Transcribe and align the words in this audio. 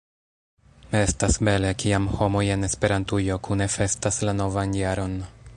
Estas 0.99 1.37
bele, 1.49 1.73
kiam 1.83 2.09
homoj 2.21 2.43
en 2.55 2.69
Esperantujo 2.71 3.39
kune 3.49 3.71
festas 3.77 4.21
la 4.29 4.37
novan 4.45 4.79
jaron. 4.83 5.19